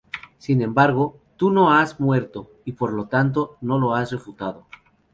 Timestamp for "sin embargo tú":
0.39-1.51